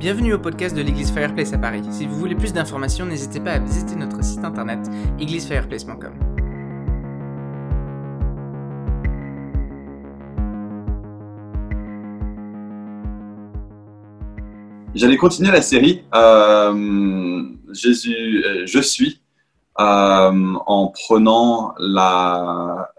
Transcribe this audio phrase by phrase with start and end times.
[0.00, 1.82] Bienvenue au podcast de l'église Fireplace à Paris.
[1.90, 4.78] Si vous voulez plus d'informations, n'hésitez pas à visiter notre site internet
[5.18, 6.14] églisefireplace.com.
[14.94, 17.42] J'allais continuer la série euh,
[17.74, 19.20] Jésus, euh, je suis,
[19.80, 21.74] euh, en prenant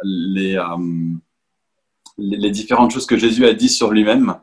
[0.04, 0.62] les,
[2.20, 4.36] les, différentes choses que Jésus a dit sur lui-même.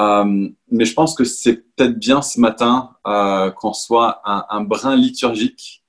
[0.00, 4.96] Euh, mais je pense que c'est peut-être bien ce matin euh, qu'on soit un, brin
[4.96, 5.84] liturgique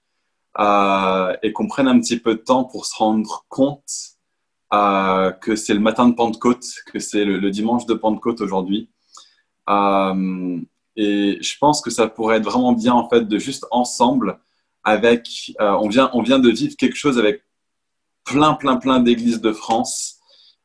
[0.60, 4.18] euh, et qu'on prenne un petit peu de temps pour se rendre compte
[5.42, 8.90] que c'est le matin de Pentecôte, que c'est le, dimanche de Pentecôte aujourd'hui.
[9.68, 14.40] et je pense que ça pourrait être vraiment bien en fait de juste ensemble
[14.86, 17.44] avec, on vient, on vient de vivre quelque chose avec
[18.24, 20.21] plein, plein, plein d'églises de France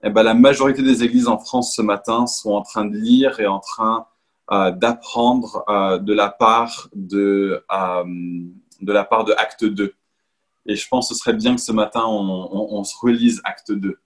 [0.07, 3.41] eh ben, la majorité des églises en France ce matin sont en train de lire
[3.41, 4.07] et en train
[4.53, 8.05] euh, d'apprendre euh, de la part de, euh,
[8.81, 9.93] de la part de Acte 2.
[10.67, 13.99] Et je pense que ce serait bien que ce matin, on, se relise Acte 2.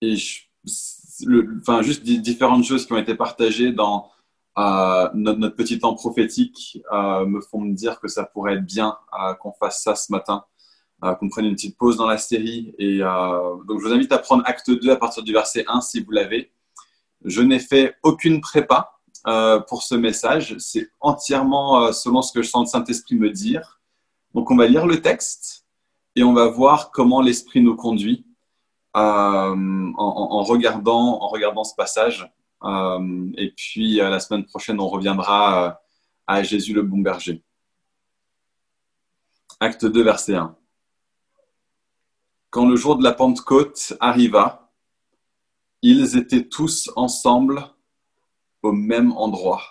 [0.00, 0.16] et
[1.60, 4.10] enfin, juste différentes choses qui ont été partagées dans
[5.14, 8.98] notre, petit temps prophétique me font me dire que ça pourrait être bien
[9.40, 10.44] qu'on fasse ça ce matin
[11.00, 12.74] qu'on prenne une petite pause dans la série.
[12.78, 15.80] Et euh, donc, je vous invite à prendre acte 2 à partir du verset 1
[15.80, 16.50] si vous l'avez.
[17.24, 18.92] Je n'ai fait aucune prépa
[19.26, 20.56] euh, pour ce message.
[20.58, 23.80] C'est entièrement selon ce que je sens le Saint-Esprit me dire.
[24.34, 25.66] Donc, on va lire le texte
[26.16, 28.26] et on va voir comment l'Esprit nous conduit
[28.94, 32.28] en, regardant, en regardant ce passage.
[32.64, 35.80] et puis, la semaine prochaine, on reviendra
[36.26, 37.42] à Jésus le bon berger.
[39.60, 40.57] Acte 2, verset 1.
[42.50, 44.72] Quand le jour de la Pentecôte arriva,
[45.82, 47.62] ils étaient tous ensemble
[48.62, 49.62] au même endroit.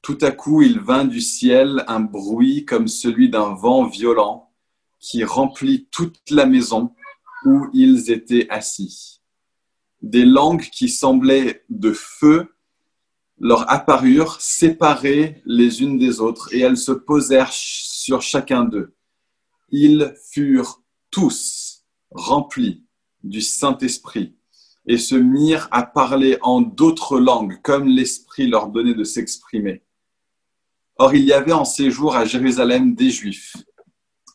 [0.00, 4.50] Tout à coup, il vint du ciel un bruit comme celui d'un vent violent
[4.98, 6.94] qui remplit toute la maison
[7.44, 9.20] où ils étaient assis.
[10.00, 12.54] Des langues qui semblaient de feu
[13.38, 18.94] leur apparurent séparées les unes des autres et elles se posèrent sur chacun d'eux
[19.70, 22.84] ils furent tous remplis
[23.22, 24.34] du Saint-Esprit
[24.86, 29.82] et se mirent à parler en d'autres langues comme l'Esprit leur donnait de s'exprimer.
[30.96, 33.56] Or, il y avait en séjour à Jérusalem des Juifs,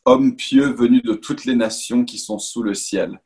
[0.04, 3.20] hommes pieux venus de toutes les nations qui sont sous le ciel.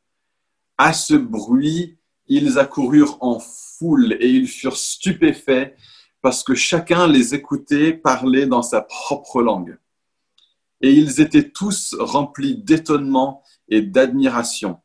[0.77, 5.75] À ce bruit, ils accoururent en foule et ils furent stupéfaits
[6.21, 9.77] parce que chacun les écoutait parler dans sa propre langue
[10.81, 14.77] et ils étaient tous remplis d'étonnement et d'admiration.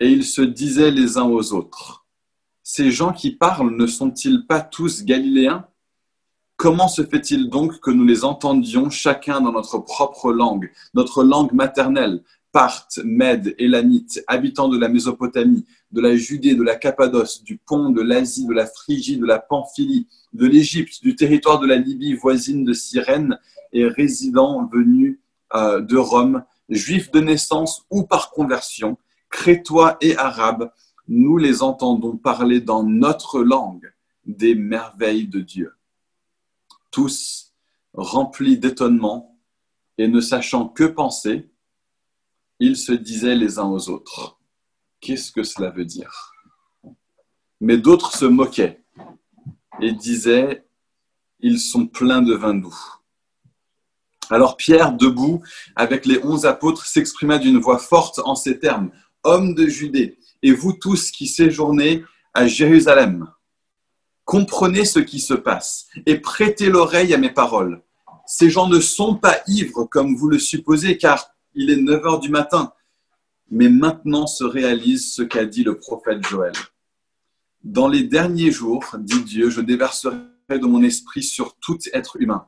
[0.00, 2.06] Et ils se disaient les uns aux autres,
[2.62, 5.66] Ces gens qui parlent ne sont-ils pas tous galiléens?
[6.56, 11.52] Comment se fait-il donc que nous les entendions chacun dans notre propre langue, notre langue
[11.52, 17.58] maternelle, Parthes, Mèdes, Élamites, habitants de la Mésopotamie, de la Judée, de la Cappadoce, du
[17.58, 21.76] Pont, de l'Asie, de la Phrygie, de la Pamphylie, de l'Égypte, du territoire de la
[21.76, 23.38] Libye voisine de Cyrène,
[23.72, 25.18] et résidents venus
[25.54, 28.98] euh, de Rome, juifs de naissance ou par conversion,
[29.30, 30.70] crétois et arabes,
[31.08, 33.92] nous les entendons parler dans notre langue
[34.24, 35.74] des merveilles de Dieu.
[36.90, 37.52] Tous
[37.94, 39.38] remplis d'étonnement
[39.98, 41.48] et ne sachant que penser,
[42.58, 44.38] ils se disaient les uns aux autres,
[45.00, 46.32] qu'est-ce que cela veut dire?
[47.60, 48.82] Mais d'autres se moquaient
[49.80, 50.66] et disaient,
[51.40, 52.76] ils sont pleins de vin doux.
[54.30, 55.42] Alors Pierre, debout
[55.74, 58.90] avec les onze apôtres, s'exprima d'une voix forte en ces termes.
[59.22, 62.04] Hommes de Judée, et vous tous qui séjournez
[62.34, 63.28] à Jérusalem,
[64.24, 67.82] comprenez ce qui se passe et prêtez l'oreille à mes paroles.
[68.26, 72.20] Ces gens ne sont pas ivres comme vous le supposez, car il est 9 heures
[72.20, 72.72] du matin.
[73.50, 76.52] Mais maintenant se réalise ce qu'a dit le prophète Joël.
[77.62, 80.18] Dans les derniers jours, dit Dieu, je déverserai
[80.50, 82.46] de mon esprit sur tout être humain.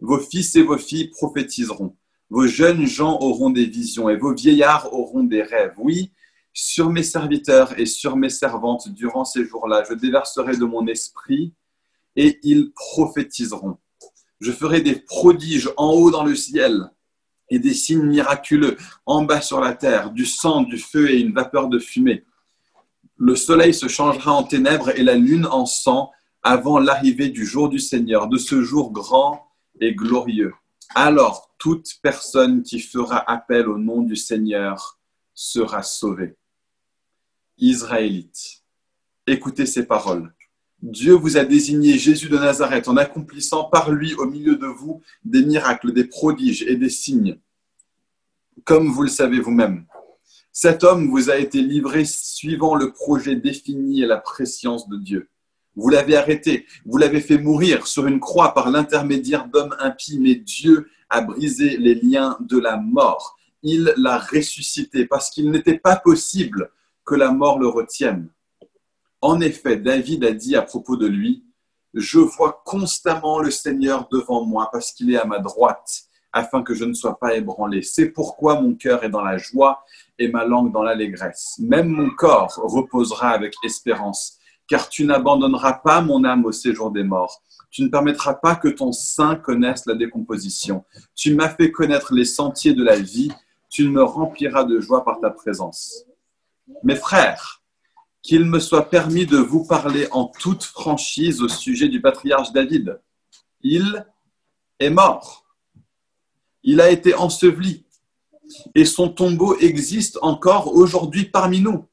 [0.00, 1.96] Vos fils et vos filles prophétiseront.
[2.30, 5.74] Vos jeunes gens auront des visions et vos vieillards auront des rêves.
[5.78, 6.12] Oui,
[6.52, 11.52] sur mes serviteurs et sur mes servantes durant ces jours-là, je déverserai de mon esprit
[12.16, 13.78] et ils prophétiseront.
[14.40, 16.90] Je ferai des prodiges en haut dans le ciel
[17.50, 18.76] et des signes miraculeux
[19.06, 22.24] en bas sur la terre, du sang, du feu et une vapeur de fumée.
[23.16, 26.10] Le soleil se changera en ténèbres et la lune en sang
[26.42, 29.49] avant l'arrivée du jour du Seigneur, de ce jour grand
[29.80, 30.52] et glorieux.
[30.94, 34.98] Alors toute personne qui fera appel au nom du Seigneur
[35.34, 36.36] sera sauvée.
[37.58, 38.62] Israélites,
[39.26, 40.32] écoutez ces paroles.
[40.82, 45.02] Dieu vous a désigné Jésus de Nazareth en accomplissant par lui au milieu de vous
[45.24, 47.38] des miracles, des prodiges et des signes,
[48.64, 49.84] comme vous le savez vous-même.
[50.52, 55.28] Cet homme vous a été livré suivant le projet défini et la préscience de Dieu.
[55.80, 60.34] Vous l'avez arrêté, vous l'avez fait mourir sur une croix par l'intermédiaire d'hommes impies, mais
[60.34, 63.38] Dieu a brisé les liens de la mort.
[63.62, 66.70] Il l'a ressuscité parce qu'il n'était pas possible
[67.06, 68.28] que la mort le retienne.
[69.22, 71.44] En effet, David a dit à propos de lui,
[71.94, 76.74] Je vois constamment le Seigneur devant moi parce qu'il est à ma droite, afin que
[76.74, 77.80] je ne sois pas ébranlé.
[77.80, 79.82] C'est pourquoi mon cœur est dans la joie
[80.18, 81.56] et ma langue dans l'allégresse.
[81.58, 84.39] Même mon corps reposera avec espérance,
[84.70, 87.42] car tu n'abandonneras pas mon âme au séjour des morts.
[87.72, 90.84] Tu ne permettras pas que ton sein connaisse la décomposition.
[91.16, 93.32] Tu m'as fait connaître les sentiers de la vie.
[93.68, 96.04] Tu me rempliras de joie par ta présence.
[96.84, 97.62] Mes frères,
[98.22, 103.00] qu'il me soit permis de vous parler en toute franchise au sujet du patriarche David.
[103.62, 104.06] Il
[104.78, 105.44] est mort.
[106.62, 107.84] Il a été enseveli
[108.76, 111.89] et son tombeau existe encore aujourd'hui parmi nous.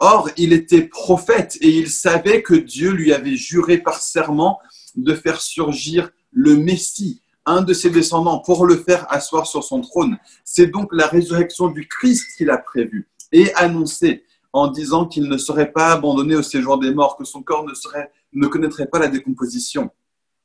[0.00, 4.58] Or, il était prophète et il savait que Dieu lui avait juré par serment
[4.96, 9.80] de faire surgir le Messie, un de ses descendants, pour le faire asseoir sur son
[9.80, 10.18] trône.
[10.44, 15.36] C'est donc la résurrection du Christ qu'il a prévue et annoncé en disant qu'il ne
[15.36, 19.00] serait pas abandonné au séjour des morts, que son corps ne, serait, ne connaîtrait pas
[19.00, 19.90] la décomposition.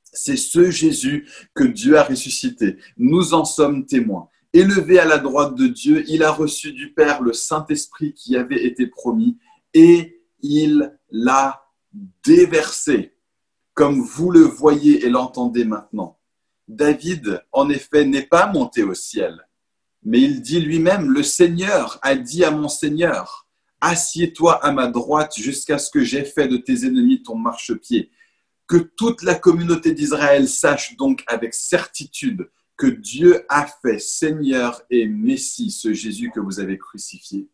[0.04, 2.78] C'est ce Jésus que Dieu a ressuscité.
[2.98, 4.28] Nous en sommes témoins.
[4.51, 8.66] Élevé à la droite de Dieu, il a reçu du Père le Saint-Esprit qui avait
[8.66, 9.38] été promis
[9.75, 11.63] et il l'a
[12.24, 13.13] déversé,
[13.75, 16.18] comme vous le voyez et l'entendez maintenant.
[16.68, 19.48] David, en effet, n'est pas monté au ciel,
[20.04, 23.48] mais il dit lui-même, le Seigneur a dit à mon Seigneur,
[23.81, 28.10] assieds-toi à ma droite jusqu'à ce que j'aie fait de tes ennemis ton marchepied.
[28.68, 35.05] Que toute la communauté d'Israël sache donc avec certitude que Dieu a fait Seigneur et
[35.05, 37.49] Messie, ce Jésus que vous avez crucifié.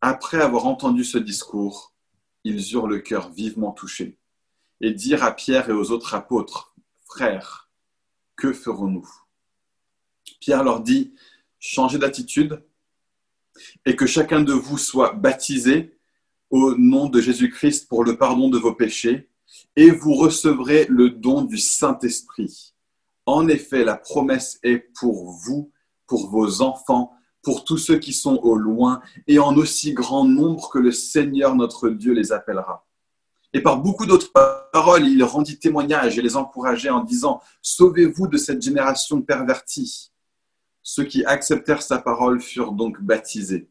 [0.00, 1.94] Après avoir entendu ce discours,
[2.44, 4.18] ils eurent le cœur vivement touché
[4.80, 7.68] et dirent à Pierre et aux autres apôtres, Frères,
[8.36, 9.08] que ferons-nous?
[10.40, 11.14] Pierre leur dit,
[11.60, 12.64] Changez d'attitude
[13.84, 15.98] et que chacun de vous soit baptisé
[16.48, 19.28] au nom de Jésus-Christ pour le pardon de vos péchés,
[19.76, 22.73] et vous recevrez le don du Saint-Esprit
[23.26, 25.72] en effet, la promesse est pour vous,
[26.06, 27.12] pour vos enfants,
[27.42, 31.54] pour tous ceux qui sont au loin, et en aussi grand nombre que le Seigneur
[31.54, 32.86] notre Dieu les appellera.
[33.52, 34.32] Et par beaucoup d'autres
[34.72, 40.10] paroles, il rendit témoignage et les encourageait en disant, Sauvez-vous de cette génération pervertie.
[40.82, 43.70] Ceux qui acceptèrent sa parole furent donc baptisés.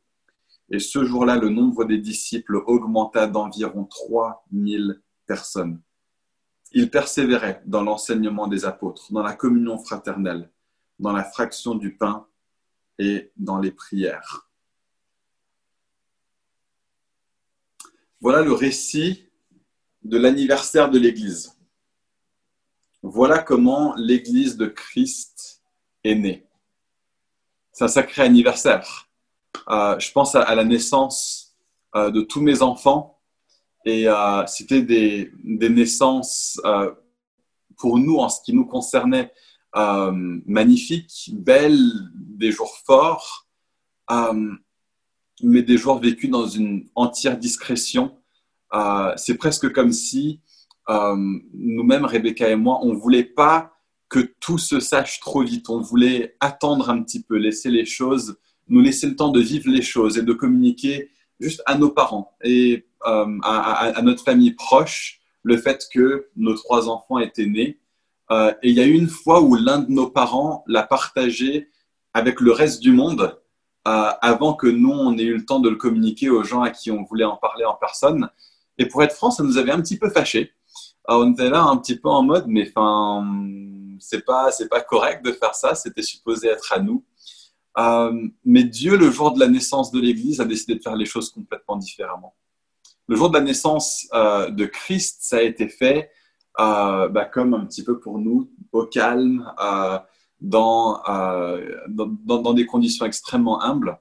[0.72, 5.82] Et ce jour-là, le nombre des disciples augmenta d'environ 3000 personnes.
[6.74, 10.52] Il persévérait dans l'enseignement des apôtres, dans la communion fraternelle,
[11.00, 12.28] dans la fraction du pain
[12.98, 14.50] et dans les prières.
[18.20, 19.30] Voilà le récit
[20.04, 21.58] de l'anniversaire de l'Église.
[23.02, 25.62] Voilà comment l'Église de Christ
[26.04, 26.48] est née.
[27.74, 29.10] C'est un sacré anniversaire.
[29.68, 31.56] Euh, je pense à, la naissance
[31.96, 33.12] euh, de tous mes enfants
[33.86, 36.92] et euh, c'était des, naissances, euh,
[37.78, 39.32] pour nous, en ce qui nous concernait,
[39.75, 40.12] euh,
[40.46, 43.48] magnifiques, belles, des jours forts,
[45.42, 48.18] mais des jours vécus dans une entière discrétion.
[49.18, 50.40] C'est presque comme si
[50.88, 53.74] nous-mêmes, Rebecca et moi, on ne voulait pas
[54.10, 55.70] que tout se sache trop vite.
[55.70, 58.38] On voulait attendre un petit peu, laisser les choses,
[58.68, 61.10] nous laisser le temps de vivre les choses et de communiquer
[61.44, 62.36] juste à nos parents.
[62.44, 67.80] Et euh, à, notre famille proche le fait que nos trois enfants étaient nés.
[68.32, 71.70] Euh, et il y a eu une fois où l'un de nos parents l'a partagé
[72.14, 73.38] avec le reste du monde
[73.88, 76.70] euh, avant que nous, on ait eu le temps de le communiquer aux gens à
[76.70, 78.30] qui on voulait en parler en personne.
[78.78, 80.54] Et pour être franc, ça nous avait un petit peu fâché.
[81.10, 83.28] on était là un petit peu en mode, mais enfin,
[84.00, 85.76] c'est pas, c'est pas correct de faire ça.
[85.76, 87.04] C'était supposé être à nous.
[87.75, 91.30] Mais Dieu, le jour de la naissance de l'Église, a décidé de faire les choses
[91.30, 92.36] complètement différemment
[93.08, 96.10] le jour de la naissance euh, de Christ, ça a été fait
[96.60, 100.00] euh, bah, comme un petit peu pour nous, au calme, euh,
[100.39, 101.01] dans,
[101.88, 103.98] dans, des conditions extrêmement humbles.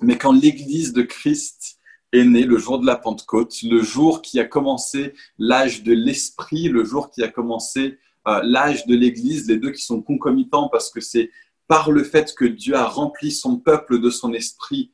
[0.00, 1.78] Mais quand l'Église de Christ
[2.12, 6.68] est née, le jour de la Pentecôte, le jour qui a commencé l'âge de l'Esprit,
[6.68, 11.02] le jour qui a commencé l'âge de l'Église, les deux qui sont concomitants parce que
[11.02, 11.30] c'est
[11.70, 14.90] par le fait que Dieu a rempli son peuple de son esprit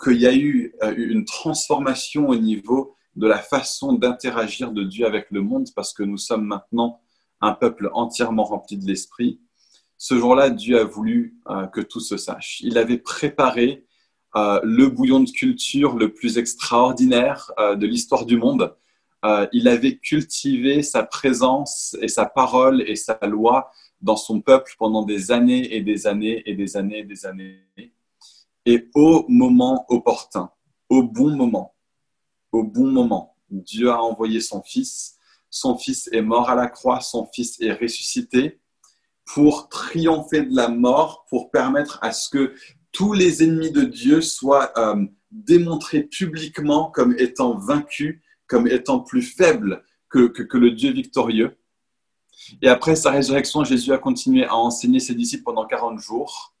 [0.00, 5.04] qu'il y a eu euh, une transformation au niveau de la façon d'interagir de Dieu
[5.04, 7.00] avec le monde parce que nous sommes maintenant
[7.40, 9.40] un peuple entièrement rempli de l'Esprit.
[9.98, 12.60] Ce jour-là, Dieu a voulu euh, que tout se sache.
[12.60, 13.84] Il avait préparé
[14.36, 18.76] euh, le bouillon de culture le plus extraordinaire de l'histoire du monde.
[19.52, 25.04] il avait cultivé sa présence et sa parole et sa loi dans son peuple pendant
[25.04, 27.66] des années et des années et des années et des années
[28.66, 30.50] et au moment opportun,
[30.88, 31.76] au bon moment,
[32.50, 35.16] au bon moment, Dieu a envoyé son Fils.
[35.48, 38.60] Son Fils est mort à la croix, son Fils est ressuscité
[39.24, 42.54] pour triompher de la mort, pour permettre à ce que
[42.90, 49.22] tous les ennemis de Dieu soient euh, démontrés publiquement comme étant vaincus, comme étant plus
[49.22, 51.56] faibles que, que le Dieu victorieux.
[52.62, 56.54] Et après sa résurrection, Jésus a continué à enseigner ses disciples pendant 40 jours.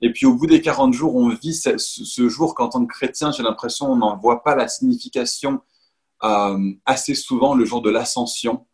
[0.00, 3.32] Et puis au bout des 40 jours, on vit ce, jour qu'en tant que chrétien,
[3.32, 5.60] j'ai l'impression qu'on n'en voit pas la signification
[6.22, 8.66] euh, assez souvent, le jour de l'ascension.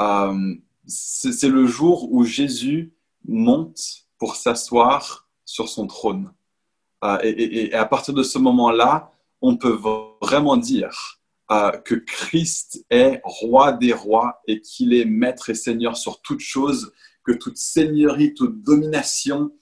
[0.00, 0.54] Euh,
[0.86, 2.94] c'est le jour où Jésus
[3.26, 6.32] monte pour s'asseoir sur son trône.
[7.04, 9.10] Euh, et, à partir de ce moment-là,
[9.42, 9.78] on peut
[10.22, 11.15] vraiment dire
[11.48, 16.92] que Christ est roi des rois et qu'il est maître et seigneur sur toute chose,
[17.24, 19.52] que toute seigneurie, toute domination,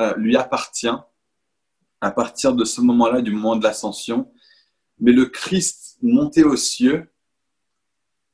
[0.00, 0.96] euh, lui appartient
[2.00, 4.30] à partir de ce moment-là, du moment de l'ascension.
[4.98, 7.10] Mais le Christ monté aux cieux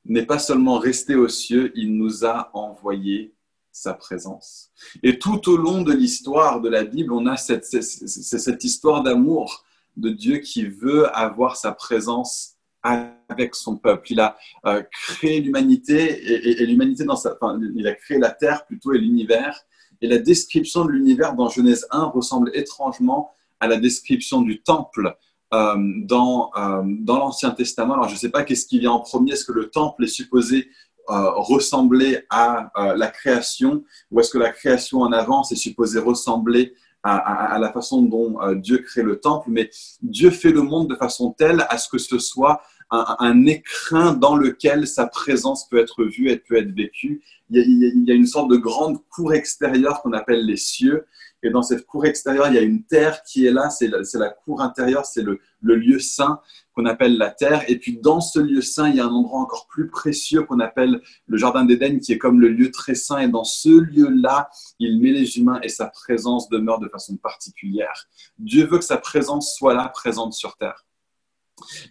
[0.05, 3.35] n'est pas seulement resté aux cieux, il nous a envoyé
[3.71, 4.71] sa présence.
[5.02, 9.64] Et tout au long de l'histoire de la Bible, on a cette, cette, histoire d'amour
[9.97, 14.12] de Dieu qui veut avoir sa présence avec son peuple.
[14.12, 18.64] Il a euh, créé l'humanité et, l'humanité dans sa, enfin, il a créé la terre
[18.66, 19.60] plutôt et l'univers
[20.00, 25.14] et la description de l'univers dans Genèse 1 ressemble étrangement à la description du temple
[25.52, 27.94] euh, dans, euh, dans l'Ancien Testament.
[27.94, 30.08] Alors je ne sais pas qu'est-ce qui vient en premier, est-ce que le temple est
[30.08, 30.68] supposé
[31.12, 33.82] ressembler à la création
[34.12, 36.72] ou est-ce que la création en avance est supposée ressembler
[37.02, 39.71] à, la façon dont Dieu crée le temple, mais
[40.02, 44.37] Dieu fait le monde de façon telle à ce que ce soit un, écrin dans
[44.37, 47.23] lequel sa présence peut être vue et peut être vécue.
[47.50, 51.07] Il y, a, une sorte de grande cour extérieure qu'on appelle les cieux.
[51.42, 54.30] Et dans cette cour extérieure, il y a une terre qui est là, c'est la,
[54.30, 56.40] cour intérieure, c'est le, lieu saint
[56.75, 57.64] qu'on appelle la terre.
[57.69, 60.61] Et puis dans ce lieu saint, il y a un endroit encore plus précieux qu'on
[60.61, 63.19] appelle le Jardin d'Éden, qui est comme le lieu très saint.
[63.19, 68.07] Et dans ce lieu-là, il met les humains et sa présence demeure de façon particulière.
[68.38, 70.85] Dieu veut que sa présence soit là, présente sur terre.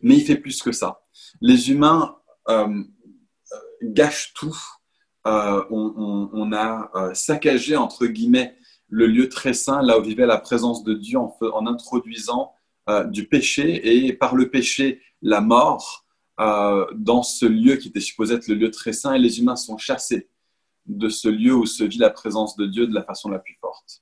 [0.02, 1.02] Mais il fait plus que ça.
[1.42, 2.16] Les humains
[2.50, 2.84] euh,
[3.84, 4.58] gâchent tout.
[5.28, 8.56] Euh, on, a euh, saccagé, entre guillemets,
[8.88, 12.54] le lieu très saint, là où vivait la présence de Dieu, en, introduisant
[13.08, 16.05] du péché et par le péché, la mort
[16.38, 19.13] dans ce lieu qui était supposé être le lieu très saint.
[19.13, 20.29] Et les humains sont chassés
[20.86, 23.58] de ce lieu où se vit la présence de Dieu de la façon la plus
[23.60, 24.01] forte.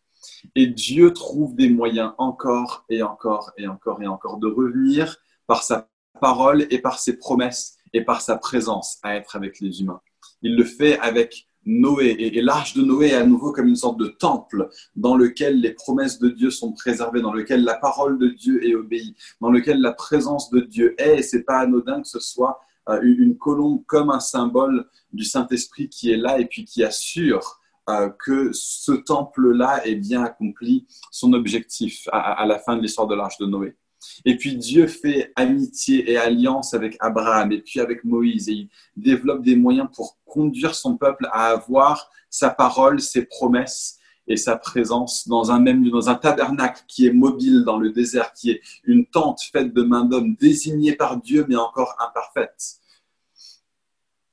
[0.55, 5.17] Et Dieu trouve des moyens encore et encore et encore et encore de revenir
[5.47, 5.89] par sa
[6.21, 10.01] parole et par ses promesses et par sa présence à être avec les humains.
[10.41, 12.15] Il le fait avec Noé.
[12.17, 15.73] Et, l'arche de Noé est à nouveau comme une sorte de temple dans lequel les
[15.73, 19.81] promesses de Dieu sont préservées, dans lequel la parole de Dieu est obéie, dans lequel
[19.81, 21.19] la présence de Dieu est.
[21.19, 22.59] Et c'est pas anodin que ce soit
[22.89, 27.59] euh, une colombe comme un symbole du Saint-Esprit qui est là et puis qui assure
[27.89, 33.15] euh, que ce temple-là ait bien accompli son objectif à la fin de l'histoire de
[33.15, 33.75] l'arche de Noé.
[34.25, 38.69] Et puis Dieu fait amitié et alliance avec Abraham et puis avec Moïse et il
[38.95, 44.57] développe des moyens pour conduire son peuple à avoir sa parole, ses promesses et sa
[44.57, 48.51] présence dans un même lieu, dans un tabernacle qui est mobile dans le désert, qui
[48.51, 52.79] est une tente faite de main d'homme, désignée par Dieu mais encore imparfaite.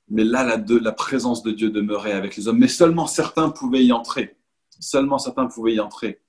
[0.08, 3.84] Mais là, la, la présence de Dieu demeurait avec les hommes, mais seulement certains pouvaient
[3.84, 4.36] y entrer.
[4.80, 6.20] Seulement certains pouvaient y entrer.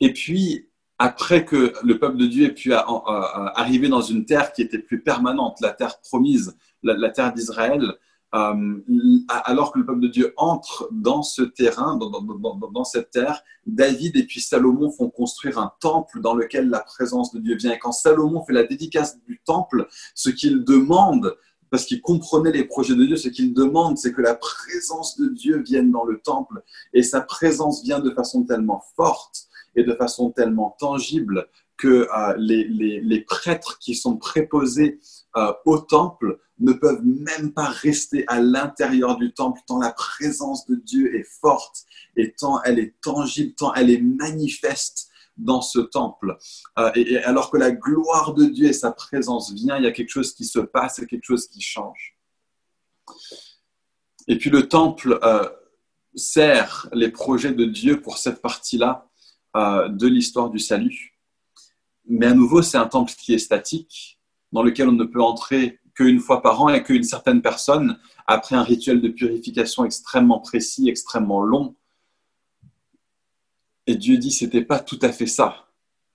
[0.00, 0.69] Et puis,
[1.00, 5.02] après que le peuple de Dieu ait pu arriver dans une terre qui était plus
[5.02, 7.94] permanente, la terre promise, la, terre d'Israël,
[8.34, 8.78] euh,
[9.46, 14.24] alors que le peuple de Dieu entre dans ce terrain, dans, cette terre, David et
[14.24, 17.72] puis Salomon font construire un temple dans lequel la présence de Dieu vient.
[17.72, 21.34] Et quand Salomon fait la dédicace du temple, ce qu'il demande,
[21.70, 25.28] parce qu'il comprenait les projets de Dieu, ce qu'il demande, c'est que la présence de
[25.28, 26.62] Dieu vienne dans le temple.
[26.92, 29.46] Et sa présence vient de façon tellement forte
[29.80, 31.48] et de façon tellement tangible
[31.80, 35.00] que euh, les, prêtres qui sont préposés
[35.36, 40.66] euh, au temple ne peuvent même pas rester à l'intérieur du temple, tant la présence
[40.66, 41.84] de Dieu est forte
[42.16, 45.08] et tant elle est tangible, tant elle est manifeste
[45.38, 46.36] dans ce temple.
[46.78, 49.92] Euh, et, alors que la gloire de Dieu et sa présence vient, il y a
[49.92, 52.18] quelque chose qui se passe et quelque chose qui change.
[54.28, 55.18] Et puis le temple
[56.14, 59.09] sert les projets de Dieu pour cette partie-là
[59.56, 61.18] euh, de l'histoire du salut.
[62.06, 64.18] Mais à nouveau, c'est un temple qui est statique,
[64.52, 68.56] dans lequel on ne peut entrer qu'une fois par an et qu'une certaine personne, après
[68.56, 71.76] un rituel de purification extrêmement précis, extrêmement long,
[73.86, 75.66] et Dieu dit, c'était pas tout à fait ça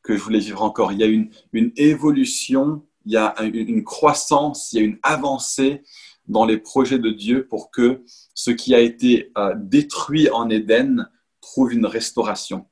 [0.01, 0.94] que je voulais vivre encore.
[0.94, 1.30] Il y a une,
[1.75, 5.84] évolution, il y a une croissance, il y a une avancée
[6.27, 11.10] dans les projets de Dieu pour que ce qui a été euh, détruit en Éden
[11.42, 12.65] trouve une restauration.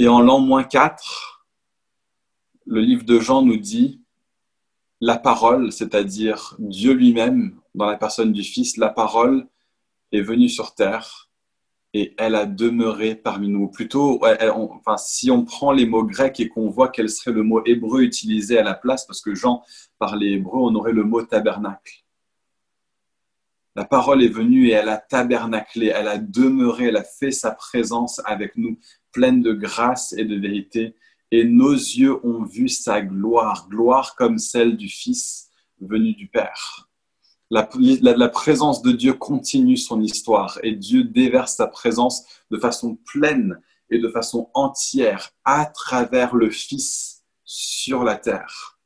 [0.00, 1.44] Et en l'an moins 4,
[2.64, 4.00] le livre de Jean nous dit,
[5.02, 9.46] la parole, c'est-à-dire Dieu lui-même, dans la personne du Fils, la parole
[10.12, 11.28] est venue sur terre
[11.92, 13.68] et elle a demeuré parmi nous.
[13.68, 14.18] Plutôt,
[14.96, 18.56] si on prend les mots grecs et qu'on voit quel serait le mot hébreu utilisé
[18.56, 19.62] à la place, parce que Jean
[19.98, 22.06] parlait hébreu, on aurait le mot tabernacle.
[23.76, 27.52] La parole est venue et elle a tabernaclé, elle a demeuré, elle a fait sa
[27.52, 28.78] présence avec nous,
[29.12, 30.96] pleine de grâce et de vérité.
[31.30, 35.48] Et nos yeux ont vu sa gloire, gloire comme celle du Fils
[35.80, 36.90] venu du Père
[37.50, 43.60] la, présence de Dieu continue son histoire et Dieu déverse sa présence de façon pleine
[43.90, 48.79] et de façon entière à travers le Fils sur la terre.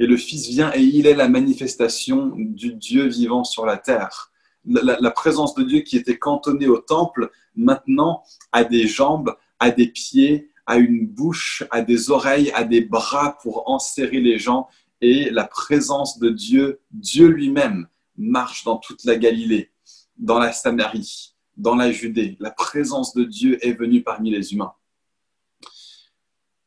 [0.00, 4.32] Et le Fils vient et il est la manifestation du Dieu vivant sur la terre.
[4.64, 9.88] La, présence de Dieu qui était cantonnée au temple, maintenant a des jambes, a des
[9.88, 14.68] pieds, a une bouche, a des oreilles, a des bras pour enserrer les gens
[15.02, 19.70] et la présence de Dieu, Dieu lui-même, marche dans toute la Galilée,
[20.16, 22.38] dans la Samarie, dans la Judée.
[22.40, 24.72] La présence de Dieu est venue parmi les humains.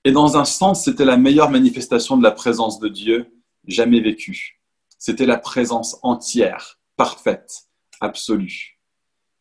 [0.03, 3.27] Et dans un sens, c'était la meilleure manifestation de la présence de Dieu
[3.65, 4.61] jamais vécue.
[4.97, 7.67] C'était la présence entière, parfaite,
[8.01, 8.79] absolue.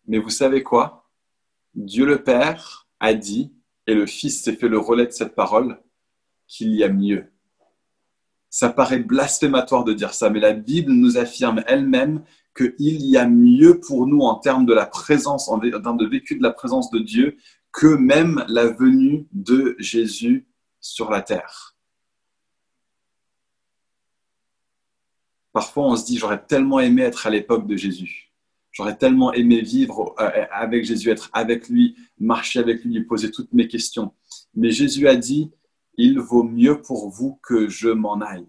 [0.07, 1.11] Mais vous savez quoi?
[1.75, 3.53] Dieu le Père a dit,
[3.87, 5.81] et le Fils s'est fait le relais de cette parole,
[6.47, 7.33] qu'il y a mieux
[8.53, 12.23] ça paraît blasphématoire de dire ça, mais la Bible nous affirme elle-même
[12.55, 16.37] qu'il y a mieux pour nous en termes de la présence, en termes de vécu
[16.37, 17.39] de la présence de Dieu,
[17.73, 20.47] que même la venue de Jésus
[20.83, 21.77] sur la terre.
[25.53, 28.33] Parfois, on se dit, j'aurais tellement aimé être à l'époque de Jésus.
[28.73, 33.31] J'aurais tellement aimé vivre euh, avec Jésus, être avec lui, marcher avec lui, lui poser
[33.31, 34.13] toutes mes questions.
[34.55, 35.51] Mais Jésus a dit,
[35.99, 38.47] il vaut mieux pour vous que je m'en aille.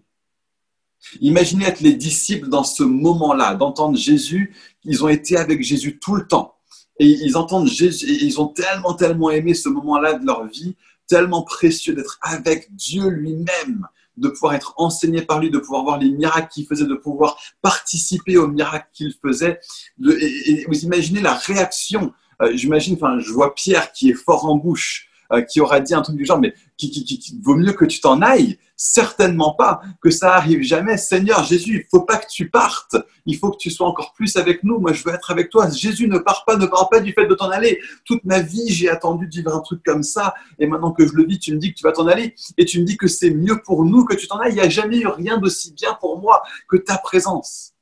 [1.20, 4.56] Imaginez être les disciples dans ce moment-là, d'entendre Jésus.
[4.84, 6.54] Ils ont été avec Jésus tout le temps.
[6.98, 11.42] Et ils entendent et ils ont tellement, tellement aimé ce moment-là de leur vie, tellement
[11.42, 13.86] précieux d'être avec Dieu lui-même,
[14.16, 17.36] de pouvoir être enseigné par lui, de pouvoir voir les miracles qu'il faisait, de pouvoir
[17.62, 19.60] participer aux miracles qu'il faisait.
[19.98, 22.12] Vous imaginez la réaction.
[22.42, 25.94] Euh, j'imagine, enfin, je vois Pierre qui est fort en bouche, euh, qui aura dit
[25.94, 30.10] un truc du genre, mais qui, vaut mieux que tu t'en ailles Certainement pas, que
[30.10, 30.96] ça arrive jamais.
[30.96, 32.96] Seigneur Jésus, il faut pas que tu partes.
[33.24, 34.78] Il faut que tu sois encore plus avec nous.
[34.78, 35.70] Moi, je veux être avec toi.
[35.70, 37.80] Jésus, ne part pas, ne parle pas du fait de t'en aller.
[38.04, 40.34] Toute ma vie, j'ai attendu de vivre un truc comme ça.
[40.58, 42.34] Et maintenant que je le vis, tu me dis que tu vas t'en aller.
[42.58, 44.52] Et tu me dis que c'est mieux pour nous que tu t'en ailles.
[44.52, 47.74] Il n'y a jamais eu rien d'aussi bien pour moi que ta présence.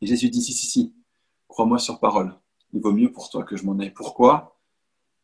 [0.00, 0.94] Et Jésus dit, si, si, si,
[1.48, 2.34] crois-moi sur parole.
[2.72, 3.92] Il vaut mieux pour toi que je m'en aille.
[3.92, 4.58] Pourquoi?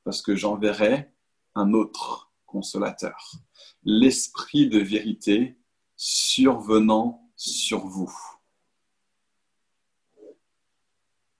[0.05, 1.11] Parce que j'enverrai
[1.55, 3.33] un autre consolateur,
[3.85, 5.57] l'esprit de vérité
[5.97, 8.15] survenant sur vous.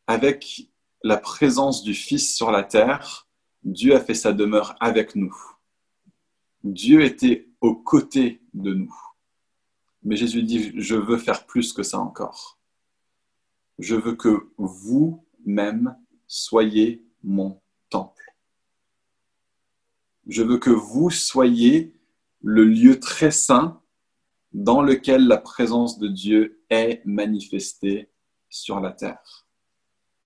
[0.07, 0.71] Avec
[1.03, 3.29] la présence du Fils sur la terre,
[3.63, 5.37] Dieu a fait sa demeure avec nous.
[6.65, 8.95] Dieu était aux côtés de nous.
[10.03, 12.59] Mais Jésus dit, je veux faire plus que ça encore.
[13.79, 15.97] Je veux que vous-même
[16.27, 18.19] soyez mon temple
[20.29, 21.98] je veux que vous soyez
[22.43, 23.81] le lieu très saint
[24.53, 28.09] dans lequel la présence de Dieu est manifestée
[28.49, 29.47] sur la terre.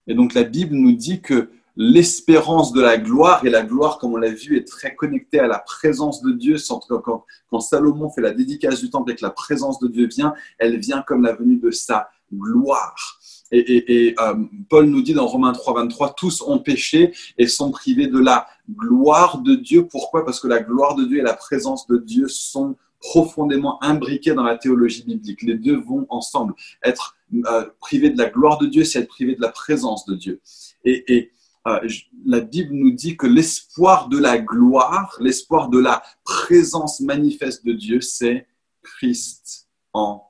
[0.07, 4.15] Et donc la Bible nous dit que l'espérance de la gloire, et la gloire, comme
[4.15, 6.57] on l'a vu, est très connectée à la présence de Dieu.
[7.03, 10.79] Quand, Salomon fait la dédicace du temple et que la présence de Dieu vient, elle
[10.79, 13.19] vient comme la venue de sa gloire.
[13.55, 14.35] Et, euh,
[14.71, 18.47] Paul nous dit dans Romains 3, 23, tous ont péché et sont privés de la
[18.77, 19.87] gloire de Dieu.
[19.87, 20.25] Pourquoi?
[20.25, 24.45] Parce que la gloire de Dieu et la présence de Dieu sont profondément imbriqués dans
[24.45, 25.43] la théologie biblique.
[25.43, 26.55] Les deux vont ensemble.
[26.83, 30.15] Être euh, privé de la gloire de Dieu, c'est être privé de la présence de
[30.15, 30.41] Dieu.
[30.85, 31.33] Et,
[31.69, 31.89] euh,
[32.27, 37.73] la Bible nous dit que l'espoir de la gloire, l'espoir de la présence manifeste de
[37.73, 38.49] Dieu, c'est
[38.83, 40.25] Christ en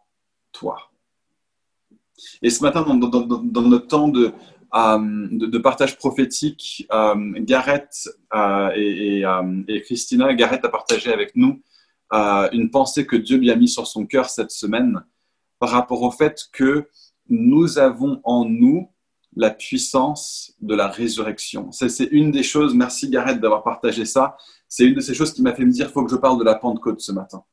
[0.53, 0.77] toi.
[2.43, 4.33] Et ce matin, dans, notre temps de,
[4.75, 8.09] euh, de, partage prophétique, euh, Gareth
[8.75, 9.25] et,
[9.69, 11.63] et, Christina, Gareth a partagé avec nous
[12.53, 15.03] une pensée que Dieu lui a mise sur son cœur cette semaine
[15.59, 16.89] par rapport au fait que
[17.29, 18.91] nous avons en nous
[19.35, 21.73] la puissance de la résurrection.
[21.73, 24.37] C'est une des choses, merci Gareth d'avoir partagé ça,
[24.69, 26.39] c'est une de ces choses qui m'a fait me dire, il faut que je parle
[26.39, 27.45] de la Pentecôte ce matin.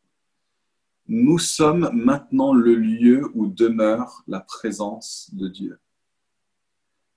[1.07, 5.79] Nous sommes maintenant le lieu où demeure la présence de Dieu.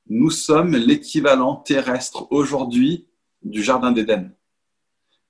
[0.09, 3.07] Nous sommes l'équivalent terrestre aujourd'hui
[3.43, 4.35] du Jardin d'Éden.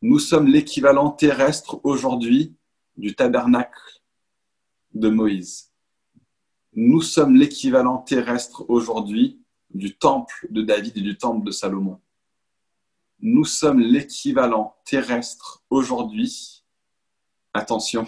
[0.00, 2.54] Nous sommes l'équivalent terrestre aujourd'hui
[2.96, 4.02] du tabernacle
[4.94, 5.72] de Moïse
[6.74, 9.40] nous sommes l'équivalent terrestre aujourd'hui
[9.74, 12.00] du temple de David et du temple de Salomon.
[13.20, 16.64] Nous sommes l'équivalent terrestre aujourd'hui,
[17.52, 18.06] attention,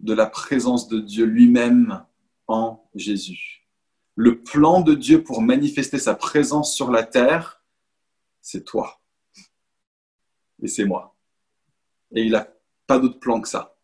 [0.00, 2.04] de la présence de Dieu lui-même
[2.48, 3.59] en Jésus.
[4.16, 7.62] Le plan de Dieu pour manifester sa présence sur la terre,
[8.40, 9.00] c'est toi.
[10.62, 11.16] Et c'est moi.
[12.12, 12.48] Et il n'a
[12.86, 13.76] pas d'autre plan que ça.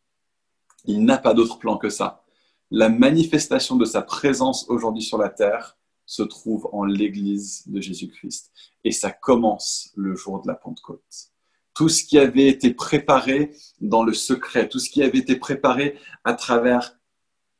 [0.85, 2.25] Il n'a pas d'autre plan que ça
[2.71, 8.53] la manifestation de sa présence aujourd'hui sur la terre se trouve en l'Église de Jésus-Christ.
[8.85, 11.33] Et ça commence le jour de la Pentecôte.
[11.75, 15.99] Tout ce qui avait été préparé dans le secret, tout ce qui avait été préparé
[16.25, 16.99] à travers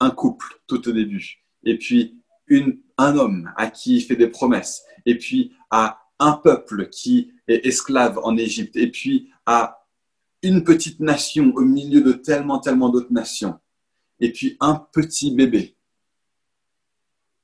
[0.01, 4.85] un couple tout au début, et puis un homme à qui il fait des promesses,
[5.05, 9.87] et puis à un peuple qui est esclave en Égypte, et puis à
[10.43, 13.59] une petite nation au milieu de tellement, tellement d'autres nations
[14.21, 15.77] et puis un petit bébé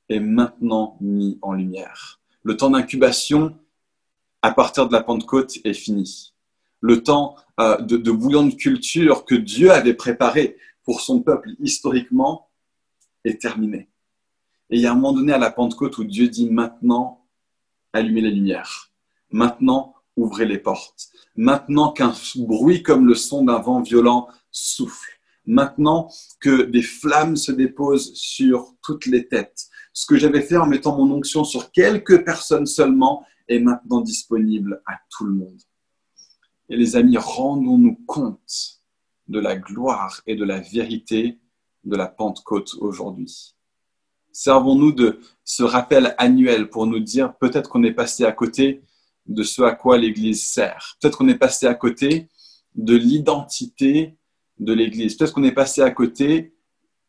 [0.09, 2.21] est maintenant mis en lumière.
[2.43, 3.59] Le temps d'incubation
[4.43, 6.35] à partir de la Pentecôte est fini.
[6.81, 12.51] Le temps euh, de, de bouillon culture que Dieu avait préparé pour son peuple historiquement
[13.25, 13.89] est terminé.
[14.73, 17.25] Et il y a un moment donné à la Pentecôte où Dieu dit maintenant,
[17.93, 18.91] allumez les lumières.
[19.31, 21.11] Maintenant, ouvrez les portes.
[21.37, 25.13] Maintenant qu'un bruit comme le son d'un vent violent souffle
[25.47, 29.69] maintenant que des flammes se déposent sur toutes les têtes.
[29.93, 34.83] Ce que j'avais fait en mettant mon onction sur quelques personnes seulement est maintenant disponible
[34.87, 35.61] à tout le monde.
[36.69, 38.81] Et les amis, rendons-nous compte
[39.29, 41.39] de la gloire et de la vérité
[41.85, 43.55] de la Pentecôte aujourd'hui.
[44.33, 48.83] Servons-nous de ce rappel annuel pour nous dire peut-être qu'on est passé à côté
[49.27, 50.97] de ce à quoi l'Église sert.
[51.01, 52.29] Peut-être qu'on est passé à côté
[52.75, 54.17] de l'identité
[54.59, 55.17] de l'Église.
[55.17, 56.55] Peut-être qu'on est passé à côté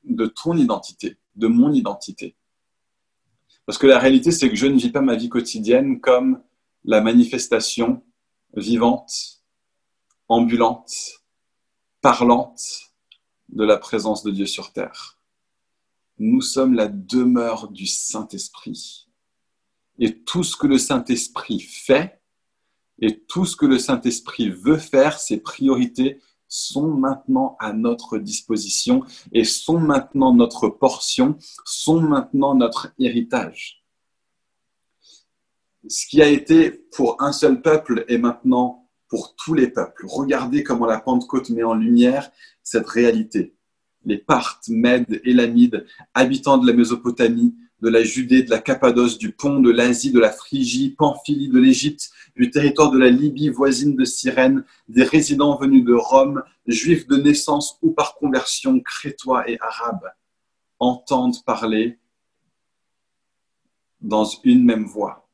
[0.03, 2.36] de ton identité, de mon identité.
[3.65, 6.41] Parce que la réalité, c'est que je ne vis pas ma vie quotidienne comme
[6.83, 8.03] la manifestation
[8.55, 9.41] vivante,
[10.27, 11.23] ambulante,
[12.01, 12.93] parlante
[13.49, 15.12] de la présence de Dieu sur terre.
[16.19, 19.08] Nous sommes la demeure du Saint-Esprit.
[19.99, 22.21] Et tout ce que le Saint-Esprit fait,
[22.99, 29.04] et tout ce que le Saint-Esprit veut faire, ses priorités sont maintenant à notre disposition
[29.32, 33.84] et sont maintenant notre portion, sont maintenant notre héritage.
[35.88, 40.06] Ce qui a été pour un seul peuple est maintenant pour tous les peuples.
[40.08, 42.32] Regardez comment la Pentecôte met en lumière
[42.63, 43.56] cette réalité.
[44.05, 49.33] Les Parthes, Mèdes, Élamides, habitants de la Mésopotamie, de la Judée, de la Cappadoce, du
[49.33, 53.95] Pont, de l'Asie, de la Phrygie, Pamphylie, de l'Égypte, du territoire de la Libye voisine
[53.95, 59.59] de Cyrène, des résidents venus de Rome, juifs de naissance ou par conversion, crétois et
[59.59, 60.13] arabes,
[60.79, 61.99] entendent parler
[63.99, 65.27] dans une même voix.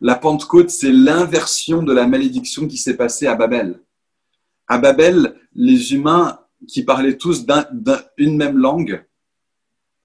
[0.00, 3.80] La Pentecôte, c'est l'inversion de la malédiction qui s'est passée à Babel.
[4.66, 7.46] À Babel, les humains qui parlaient tous
[8.18, 9.04] d'une même langue,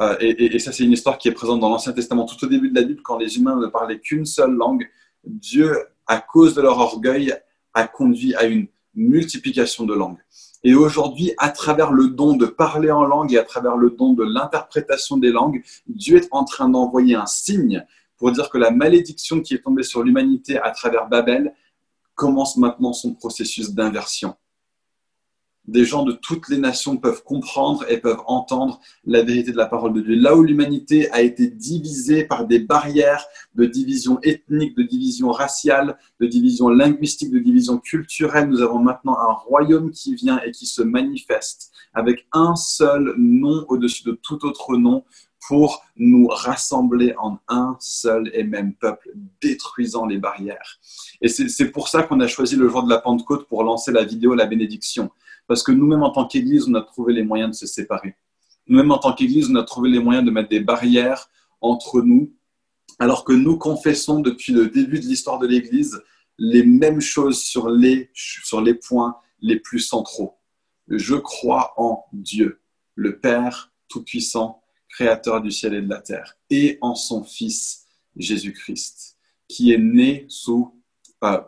[0.02, 2.26] euh, et, ça, c'est une histoire qui est présente dans l'Ancien Testament.
[2.26, 4.88] Tout au début de la Bible, quand les humains ne parlaient qu'une seule langue,
[5.26, 5.76] Dieu,
[6.08, 7.34] à cause de leur orgueil,
[7.74, 10.20] a conduit à une multiplication de langues.
[10.64, 14.14] Et aujourd'hui, à travers le don de parler en langue et à travers le don
[14.14, 17.86] de l'interprétation des langues, Dieu est en train d'envoyer un signe
[18.18, 21.54] pour dire que la malédiction qui est tombée sur l'humanité à travers Babel
[22.16, 24.36] commence maintenant son processus d'inversion
[25.70, 29.66] des gens de toutes les nations peuvent comprendre et peuvent entendre la vérité de la
[29.66, 30.16] parole de Dieu.
[30.16, 35.98] Là où l'humanité a été divisée par des barrières de division ethnique, de division raciale,
[36.20, 40.66] de division linguistique, de division culturelle, nous avons maintenant un royaume qui vient et qui
[40.66, 45.04] se manifeste avec un seul nom au-dessus de tout autre nom
[45.48, 50.80] pour nous rassembler en un seul et même peuple, détruisant les barrières.
[51.22, 54.04] Et c'est pour ça qu'on a choisi le jour de la Pentecôte pour lancer la
[54.04, 55.10] vidéo La bénédiction.
[55.50, 58.16] Parce que nous-mêmes, en tant qu'Église, on a trouvé les moyens de se séparer.
[58.68, 61.28] Nous-mêmes, en tant qu'Église, on a trouvé les moyens de mettre des barrières
[61.60, 62.32] entre nous,
[63.00, 66.04] alors que nous confessons depuis le début de l'histoire de l'Église
[66.38, 70.38] les mêmes choses sur les, sur les points les plus centraux.
[70.88, 72.62] Je crois en Dieu,
[72.94, 79.18] le Père Tout-Puissant, Créateur du ciel et de la terre, et en son Fils Jésus-Christ,
[79.48, 80.80] qui est né sous
[81.24, 81.42] euh,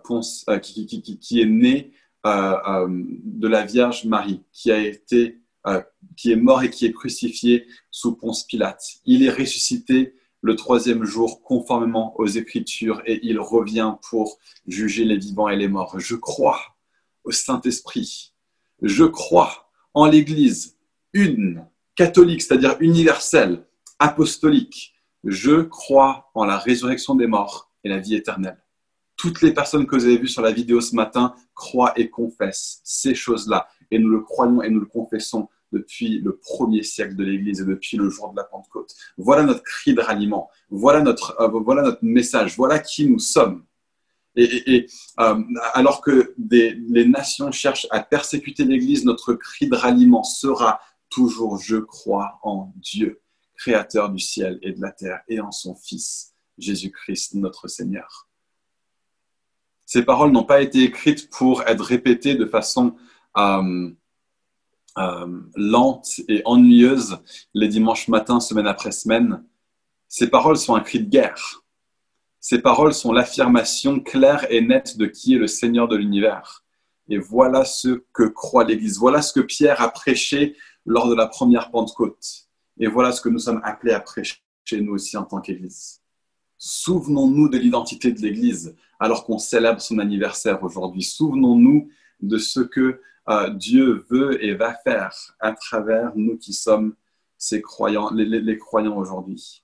[0.50, 5.40] euh, qui, est né de la Vierge Marie, qui a été,
[6.16, 8.84] qui est mort et qui est crucifié sous Ponce Pilate.
[9.06, 15.18] Il est ressuscité le troisième jour conformément aux Écritures et il revient pour juger les
[15.18, 16.00] vivants et les morts.
[16.00, 16.60] Je crois
[17.24, 18.34] au Saint-Esprit.
[18.82, 20.78] Je crois en l'Église,
[21.14, 23.66] une, catholique, c'est-à-dire universelle,
[24.00, 24.94] apostolique.
[25.24, 28.58] Je crois en la résurrection des morts et la vie éternelle.
[29.22, 32.82] Toutes les personnes que vous avez vues sur la vidéo ce matin croient et confessent
[32.84, 33.68] ces choses-là.
[33.92, 37.66] Et nous le croyons et nous le confessons depuis le premier siècle de l'Église et
[37.66, 38.96] depuis le jour de la Pentecôte.
[39.20, 43.64] Voilà notre cri de ralliement, voilà notre, euh, message, voilà qui nous sommes.
[44.36, 44.88] Et,
[45.20, 45.44] euh,
[45.76, 50.82] alors que les nations cherchent à persécuter l'Église, notre cri de ralliement sera
[51.12, 53.22] toujours je crois en Dieu,
[53.56, 58.31] créateur du ciel et de la terre, et en son Fils, Jésus-Christ, notre Seigneur.
[59.94, 62.96] Ces paroles n'ont pas été écrites pour être répétées de façon
[63.36, 63.92] euh,
[64.98, 67.18] euh, lente et ennuyeuse
[67.54, 69.44] les dimanches matins, semaine après semaine.
[70.08, 71.66] Ces paroles sont un cri de guerre.
[72.40, 76.64] Ces paroles sont l'affirmation claire et nette de qui est le Seigneur de l'univers.
[77.10, 78.98] Et voilà ce que croit l'Église.
[78.98, 82.48] Voilà ce que Pierre a prêché lors de la première Pentecôte.
[82.80, 84.38] Et voilà ce que nous sommes appelés à prêcher
[84.72, 86.02] nous aussi en tant qu'Église.
[86.58, 91.02] Souvenons-nous de l'identité de l'Église alors qu'on célèbre son anniversaire aujourd'hui.
[91.02, 91.90] Souvenons-nous
[92.22, 96.94] de ce que euh, Dieu veut et va faire à travers nous qui sommes
[97.64, 99.64] croyants, les, croyants aujourd'hui.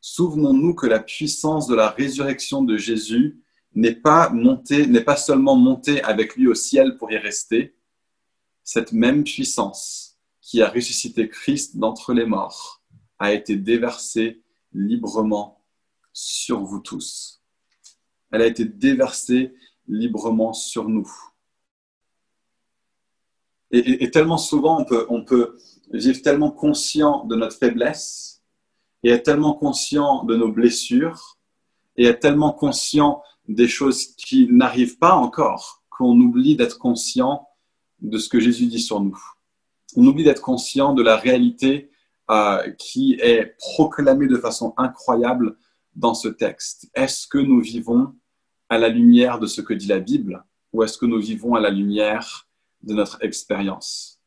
[0.00, 3.40] Souvenons-nous que la puissance de la résurrection de Jésus
[3.76, 7.76] n'est pas n'est pas seulement montée avec lui au ciel pour y rester.
[8.64, 12.82] Cette même puissance qui a ressuscité Christ d'entre les morts
[13.20, 15.62] a été déversée librement
[16.12, 17.35] sur vous tous.
[18.32, 19.54] Elle a été déversée
[19.88, 21.10] librement sur nous.
[23.72, 25.58] Et, tellement souvent, on peut,
[25.92, 28.42] vivre tellement conscient de notre faiblesse
[29.02, 31.38] et être tellement conscient de nos blessures
[31.96, 37.48] et être tellement conscient des choses qui n'arrivent pas encore qu'on oublie d'être conscient
[38.00, 39.18] de ce que Jésus dit sur nous.
[39.96, 41.90] On oublie d'être conscient de la réalité
[42.30, 45.56] euh, qui est proclamée de façon incroyable
[45.96, 46.88] dans ce texte.
[46.94, 48.14] Est-ce que nous vivons
[48.68, 51.60] à la lumière de ce que dit la Bible ou est-ce que nous vivons à
[51.60, 52.46] la lumière
[52.82, 54.20] de notre expérience?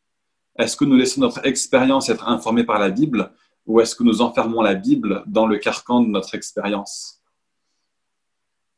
[0.58, 3.32] Est-ce que nous laissons notre expérience être informée par la Bible
[3.66, 7.22] ou est-ce que nous enfermons la Bible dans le carcan de notre expérience?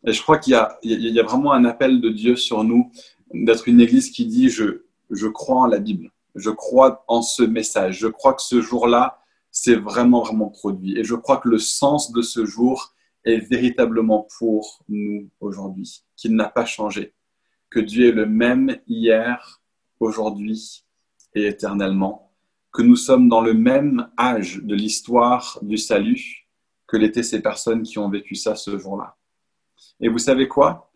[0.06, 2.92] Et je crois qu'il y, a vraiment un appel de Dieu sur nous
[3.34, 7.44] d'être une église qui dit je, je crois en la Bible, je crois en ce
[7.44, 9.21] message, je crois que ce jour-là,
[9.52, 10.98] c'est vraiment, vraiment produit.
[10.98, 16.36] Et je crois que le sens de ce jour est véritablement pour nous aujourd'hui, qu'il
[16.36, 17.14] n'a pas changé,
[17.70, 19.62] que Dieu est le même hier,
[20.00, 20.86] aujourd'hui
[21.36, 22.34] et éternellement,
[22.72, 26.48] que nous sommes dans le même âge de l'histoire du salut
[26.88, 29.18] que l'étaient ces personnes qui ont vécu ça ce jour-là.
[30.00, 30.92] Et vous savez quoi?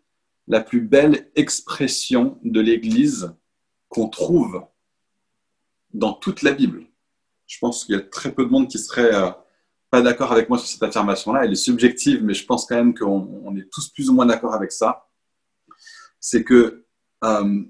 [0.47, 3.33] La plus belle expression de l'Église
[3.87, 4.65] qu'on trouve
[5.93, 6.85] dans toute la Bible,
[7.47, 9.29] je pense qu'il y a très peu de monde qui serait euh,
[9.89, 11.45] pas d'accord avec moi sur cette affirmation-là.
[11.45, 14.53] Elle est subjective, mais je pense quand même qu'on est tous plus ou moins d'accord
[14.53, 15.07] avec ça.
[16.19, 16.85] C'est que
[17.23, 17.63] euh,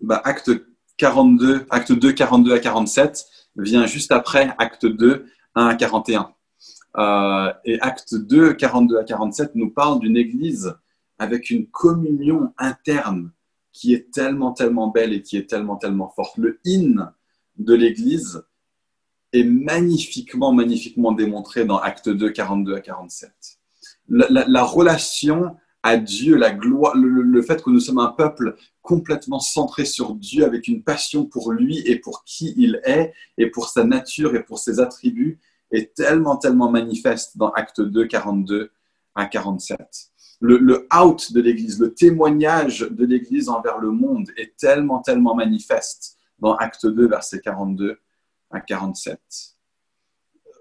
[0.00, 0.50] bah, acte
[0.96, 6.32] 42, acte 2, 42 à 47 vient juste après acte 2, 1 à 41.
[6.98, 10.74] Euh, et acte 2, 42 à 47 nous parle d'une église
[11.18, 13.30] avec une communion interne
[13.72, 16.38] qui est tellement, tellement belle et qui est tellement, tellement forte.
[16.38, 17.12] Le in
[17.58, 18.42] de l'église
[19.32, 23.30] est magnifiquement, magnifiquement démontré dans acte 2, 42 à 47.
[24.08, 29.38] La, la relation à Dieu, la gloire, le, fait que nous sommes un peuple complètement
[29.38, 33.68] centré sur Dieu, avec une passion pour lui et pour qui il est, et pour
[33.68, 35.38] sa nature et pour ses attributs,
[35.70, 38.72] est tellement, tellement manifeste dans Acte 2, 42
[39.14, 39.78] à 47.
[40.40, 45.36] Le, le out de l'Église, le témoignage de l'Église envers le monde est tellement, tellement
[45.36, 47.98] manifeste dans Acte 2, versets 42
[48.56, 49.20] à 47.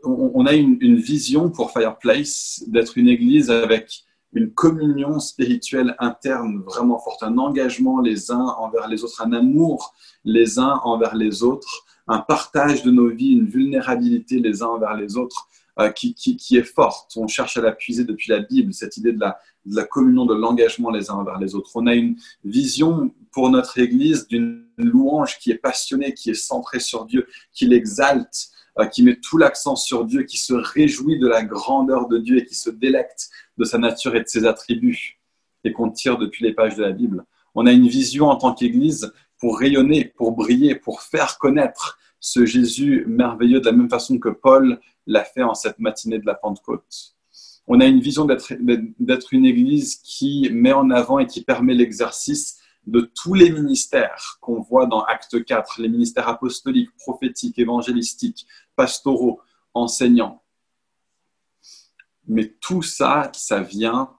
[0.04, 4.04] on, a une, vision pour Fireplace d'être une église avec
[4.34, 9.96] une communion spirituelle interne vraiment forte, un engagement les uns envers les autres, un amour
[10.26, 14.96] les uns envers les autres, un partage de nos vies, une vulnérabilité les uns envers
[14.96, 16.16] les autres euh, qui,
[16.52, 17.12] est forte.
[17.18, 20.90] On cherche à la puiser depuis la Bible, cette idée de la, communion, de l'engagement
[20.90, 21.72] les uns envers les autres.
[21.76, 26.80] On a une vision pour notre Église d'une louange qui est passionnée, qui est centrée
[26.80, 31.28] sur Dieu, qui l'exalte, euh, qui met tout l'accent sur Dieu, qui se réjouit de
[31.28, 35.20] la grandeur de Dieu et qui se délecte de sa nature et de ses attributs,
[35.66, 37.26] et qu'on tire depuis les pages de la Bible.
[37.54, 42.46] On a une vision en tant qu'Église pour rayonner, pour briller, pour faire connaître ce
[42.46, 46.36] Jésus merveilleux de la même façon que Paul l'a fait en cette matinée de la
[46.36, 47.16] Pentecôte.
[47.68, 52.60] On a une vision d'être une Église qui met en avant et qui permet l'exercice
[52.86, 59.42] de tous les ministères qu'on voit dans Acte 4, les ministères apostoliques, prophétiques, évangélistiques, pastoraux,
[59.74, 60.44] enseignants.
[62.28, 64.16] Mais tout ça, ça vient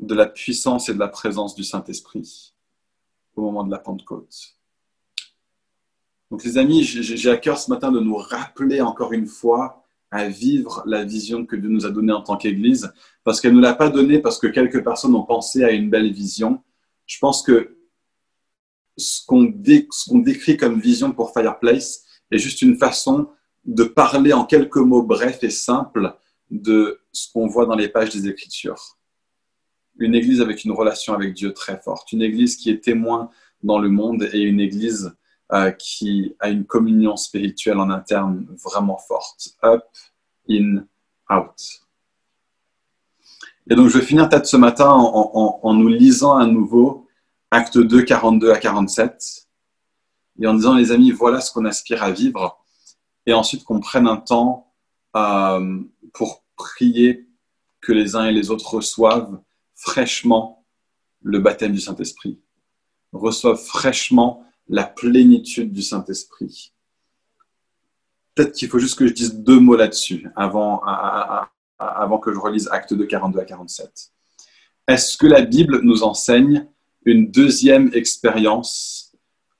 [0.00, 2.54] de la puissance et de la présence du Saint-Esprit
[3.36, 4.56] au moment de la Pentecôte.
[6.34, 10.26] Donc les amis, j'ai à cœur ce matin de nous rappeler encore une fois à
[10.26, 12.92] vivre la vision que Dieu nous a donnée en tant qu'Église,
[13.22, 16.12] parce qu'elle ne l'a pas donnée parce que quelques personnes ont pensé à une belle
[16.12, 16.60] vision.
[17.06, 17.76] Je pense que
[18.96, 23.28] ce qu'on décrit comme vision pour Fireplace est juste une façon
[23.64, 26.16] de parler en quelques mots brefs et simples
[26.50, 28.98] de ce qu'on voit dans les pages des Écritures.
[30.00, 33.30] Une Église avec une relation avec Dieu très forte, une Église qui est témoin
[33.62, 35.14] dans le monde et une Église
[35.52, 39.50] euh, qui a une communion spirituelle en interne vraiment forte.
[39.62, 39.84] Up,
[40.48, 40.84] in,
[41.30, 41.84] out.
[43.68, 47.08] Et donc, je vais finir peut-être ce matin en, nous lisant à nouveau
[47.50, 49.46] Acte 2, 42 à 47,
[50.40, 52.58] et en disant, les amis, voilà ce qu'on aspire à vivre,
[53.26, 54.72] et ensuite qu'on prenne un temps
[55.16, 55.80] euh,
[56.12, 57.28] pour prier
[57.80, 59.40] que les uns et les autres reçoivent
[59.74, 60.64] fraîchement
[61.22, 62.40] le baptême du Saint-Esprit,
[63.12, 66.72] reçoivent fraîchement la plénitude du Saint-Esprit.
[68.34, 70.82] Peut-être qu'il faut juste que je dise deux mots là-dessus avant,
[71.78, 74.12] avant que je relise Acte de 42 à 47.
[74.86, 76.66] Est-ce que la Bible nous enseigne
[77.04, 79.12] une deuxième expérience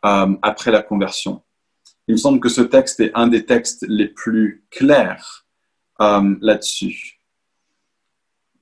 [0.04, 1.42] euh, après la conversion?
[2.08, 5.46] Il me semble que ce texte est un des textes les plus clairs
[6.00, 7.20] euh, là-dessus.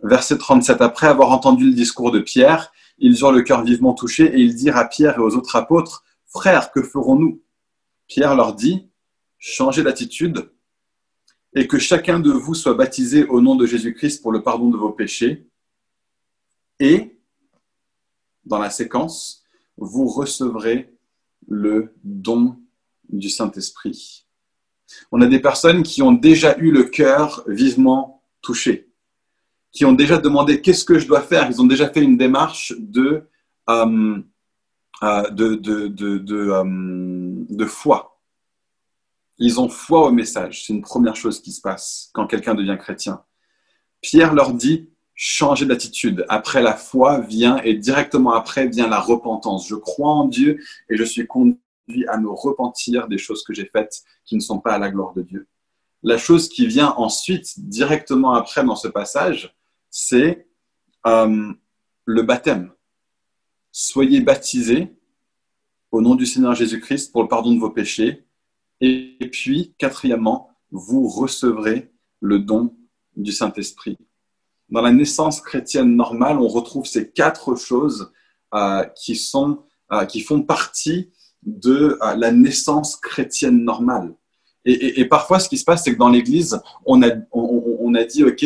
[0.03, 0.81] Verset 37.
[0.81, 4.55] Après avoir entendu le discours de Pierre, ils eurent le cœur vivement touché et ils
[4.55, 7.42] dirent à Pierre et aux autres apôtres Frères, que ferons-nous?
[8.07, 8.88] Pierre leur dit,
[9.38, 10.51] changez d'attitude
[11.55, 14.77] et que chacun de vous soit baptisé au nom de Jésus-Christ pour le pardon de
[14.77, 15.47] vos péchés.
[16.81, 17.18] Et,
[18.45, 19.45] dans la séquence,
[19.77, 20.95] vous recevrez
[21.47, 22.59] le don
[23.11, 24.27] du Saint-Esprit.
[25.11, 28.90] On a des personnes qui ont déjà eu le cœur vivement touché,
[29.71, 31.51] qui ont déjà demandé qu'est-ce que je dois faire?
[31.51, 33.29] Ils ont déjà fait une démarche de
[33.68, 34.23] euh,
[35.03, 38.21] euh, de, de, de, euh, de, foi.
[39.38, 40.65] Ils ont foi au message.
[40.65, 43.23] C'est une première chose qui se passe quand quelqu'un devient chrétien.
[44.01, 46.25] Pierre leur dit, changez d'attitude.
[46.29, 49.69] Après la foi vient et directement après vient la repentance.
[49.69, 51.59] Je crois en Dieu et je suis conduit
[52.09, 55.15] à me repentir des choses que j'ai faites qui ne sont pas à la gloire
[55.15, 55.49] de Dieu.
[56.05, 59.57] La chose qui vient ensuite, directement après dans ce passage,
[59.91, 60.47] c'est
[61.07, 61.53] euh,
[62.05, 62.73] le baptême
[63.73, 64.95] soyez baptisés
[65.91, 68.25] au nom du Seigneur Jésus-Christ pour le pardon de vos péchés.
[68.81, 72.75] Et puis, quatrièmement, vous recevrez le don
[73.17, 73.99] du Saint-Esprit.
[74.69, 78.11] Dans la naissance chrétienne normale, on retrouve ces quatre choses
[78.55, 81.11] euh, qui, sont, euh, qui font partie
[81.43, 84.15] de euh, la naissance chrétienne normale.
[84.65, 88.23] Et, parfois, ce qui se passe, c'est que dans l'Église, on a, on, a dit,
[88.23, 88.45] OK,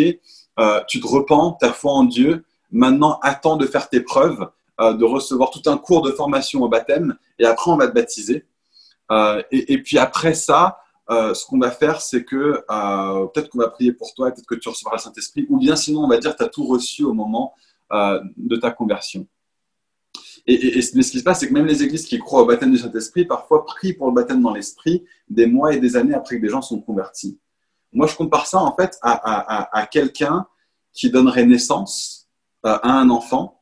[0.88, 5.04] tu te repens, ta foi en Dieu, maintenant attends de faire tes preuves, euh, de
[5.04, 8.44] recevoir tout un cours de formation au baptême et après on va te baptiser.
[9.10, 12.62] Euh, et, puis après ça, euh, ce qu'on va faire, c'est que
[13.32, 16.04] peut-être qu'on va prier pour toi, peut-être que tu recevras le Saint-Esprit, ou bien sinon
[16.04, 17.54] on va dire tu as tout reçu au moment
[17.90, 19.26] de ta conversion.
[20.46, 22.78] Et, ce qui se passe, c'est que même les églises qui croient au baptême du
[22.78, 26.42] Saint-Esprit, parfois prient pour le baptême dans l'Esprit des mois et des années après que
[26.42, 27.40] des gens sont convertis.
[27.92, 30.46] Moi, je compare ça en fait à, à quelqu'un
[30.92, 32.28] qui donnerait naissance
[32.62, 33.55] à un enfant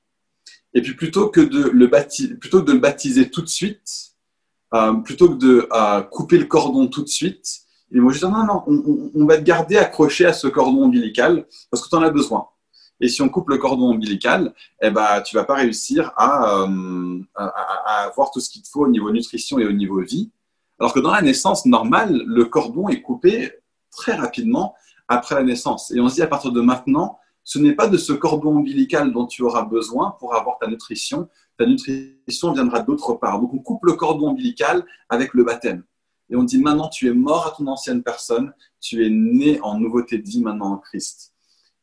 [0.75, 4.15] et puis plutôt que de le baptiser, plutôt de le baptiser tout de suite,
[4.75, 7.61] euh, plutôt que de euh, couper le cordon tout de suite,
[7.93, 11.47] ils vont juste dire non, non, on, va te garder accroché à ce cordon ombilical
[11.71, 12.49] parce que tu en as besoin.
[13.01, 14.53] Et si on coupe le cordon ombilical,
[14.83, 18.89] eh ben, tu vas pas réussir euh, à, avoir tout ce qu'il te faut au
[18.89, 20.33] niveau nutrition et au niveau vie.
[20.81, 23.53] Alors que dans la naissance normale, le cordon est coupé
[23.93, 24.75] très rapidement
[25.07, 25.93] après la naissance.
[25.93, 29.13] Et on se dit à partir de maintenant, ce n'est pas de ce cordon ombilical
[29.13, 31.29] dont tu auras besoin pour avoir ta nutrition.
[31.59, 33.39] Ta nutrition viendra d'autre part.
[33.41, 35.85] Donc on coupe le cordon ombilical avec le baptême.
[36.31, 39.79] Et on dit maintenant tu es mort à ton ancienne personne, tu es né en
[39.79, 41.35] nouveauté de vie maintenant en Christ.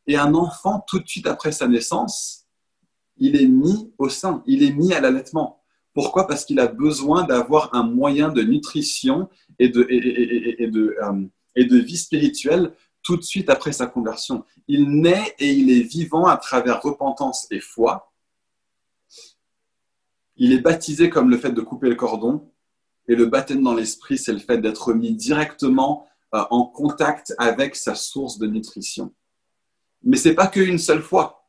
[0.07, 2.47] Et un enfant, tout de suite après sa naissance,
[3.17, 5.61] il est mis au sein, il est mis à l'allaitement.
[5.93, 6.25] Pourquoi?
[6.25, 11.65] Parce qu'il a besoin d'avoir un moyen de nutrition et de, et, de, euh, et
[11.65, 12.73] de vie spirituelle
[13.03, 14.45] tout de suite après sa conversion.
[14.67, 18.11] Il naît et il est vivant à travers repentance et foi.
[20.35, 22.51] Il est baptisé comme le fait de couper le cordon.
[23.07, 27.75] Et le baptême dans l'esprit, c'est le fait d'être mis directement euh, en contact avec
[27.75, 29.13] sa source de nutrition.
[30.03, 31.47] Mais ce n'est pas qu'une seule fois.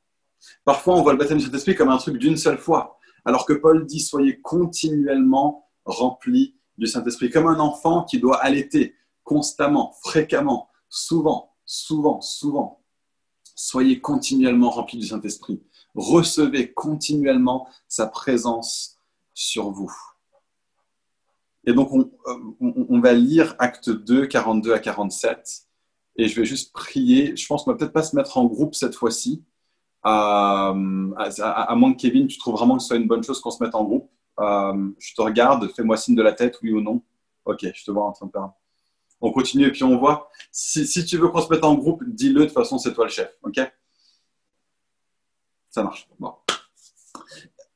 [0.65, 2.99] Parfois, on voit le baptême du Saint-Esprit comme un truc d'une seule fois.
[3.25, 8.97] Alors que Paul dit, soyez continuellement remplis du Saint-Esprit, comme un enfant qui doit allaiter
[9.25, 12.83] constamment, fréquemment, souvent, souvent, souvent.
[13.55, 15.63] Soyez continuellement remplis du Saint-Esprit.
[15.95, 18.99] Recevez continuellement sa présence
[19.35, 19.93] sur vous.
[21.65, 21.91] Et donc,
[22.61, 25.63] on, va lire acte 2, 42 à 47.
[26.17, 27.37] Et je vais juste prier.
[27.37, 29.45] Je pense qu'on va peut-être pas se mettre en groupe cette fois-ci.
[30.05, 33.51] Euh, à, moins que Kevin, tu trouves vraiment que ce soit une bonne chose qu'on
[33.51, 34.11] se mette en groupe.
[34.41, 37.03] Euh, je te regarde, fais-moi signe de la tête, oui ou non.
[37.45, 38.51] Ok, je te vois en train de faire
[39.23, 40.31] on continue et puis on voit.
[40.51, 43.11] Si, tu veux qu'on se mette en groupe, dis-le, de toute façon, c'est toi le
[43.11, 43.33] chef.
[43.43, 43.59] OK?
[45.71, 46.09] Ça marche.
[46.19, 46.35] Bon.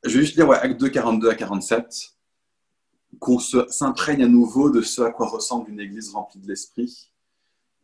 [0.04, 2.16] Je vais juste lire Acte 2, 42 à 47.
[3.20, 7.12] Qu'on s'imprègne à nouveau de ce à quoi ressemble une église remplie de l'esprit.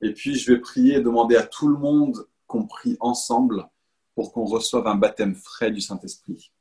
[0.03, 3.69] Et puis, je vais prier et demander à tout le monde qu'on prie ensemble
[4.15, 6.53] pour qu'on reçoive un baptême frais du Saint-Esprit.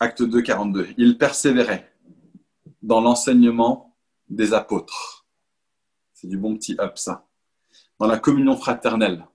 [0.00, 0.88] Acte 2, 42.
[0.98, 1.90] Il persévérait
[2.82, 3.85] dans l'enseignement
[4.28, 5.26] des apôtres.
[6.12, 7.26] C'est du bon petit up, ça.
[7.98, 9.26] Dans la communion fraternelle,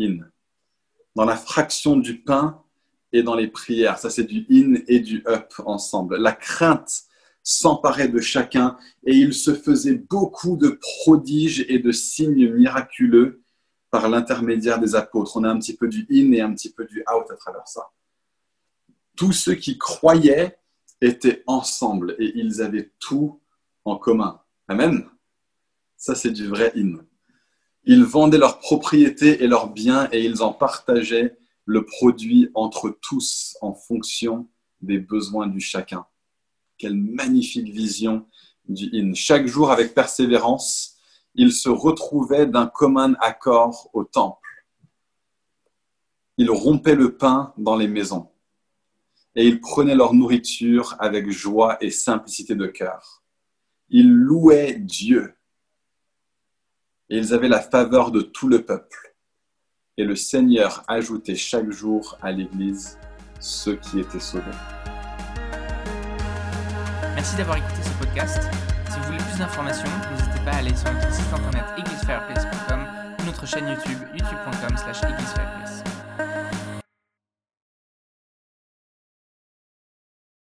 [0.00, 0.18] in.
[1.14, 2.62] Dans la fraction du pain
[3.12, 3.98] et dans les prières.
[3.98, 6.16] Ça, c'est du in et du up ensemble.
[6.16, 7.04] La crainte
[7.42, 13.42] s'emparait de chacun et il se faisait beaucoup de prodiges et de signes miraculeux
[13.90, 15.36] par l'intermédiaire des apôtres.
[15.36, 17.68] On a un petit peu du in et un petit peu du out à travers
[17.68, 17.90] ça.
[19.16, 20.58] Tous ceux qui croyaient
[21.00, 23.40] étaient ensemble et ils avaient tout
[23.84, 24.40] en commun.
[24.68, 25.08] Amen.
[25.96, 27.06] Ça, c'est du vrai hymne.
[27.84, 33.56] Ils vendaient leurs propriétés et leurs biens et ils en partageaient le produit entre tous
[33.60, 34.48] en fonction
[34.80, 36.06] des besoins du chacun.
[36.78, 38.26] Quelle magnifique vision
[38.68, 39.14] du hymne.
[39.14, 40.96] Chaque jour, avec persévérance,
[41.34, 44.40] ils se retrouvaient d'un commun accord au temple.
[46.38, 48.30] Ils rompaient le pain dans les maisons
[49.36, 53.23] et ils prenaient leur nourriture avec joie et simplicité de cœur
[53.88, 55.34] ils louaient Dieu.
[57.10, 59.14] Et ils avaient la faveur de tout le peuple.
[59.96, 62.98] Et le Seigneur ajoutait chaque jour à l'Église
[63.40, 64.44] ceux qui étaient sauvés.
[67.14, 68.42] Merci d'avoir écouté ce podcast.
[68.90, 72.86] Si vous voulez plus d'informations, n'hésitez pas à aller sur notre site internet églisefireplace.com
[73.20, 75.00] ou notre chaîne YouTube youtube.com slash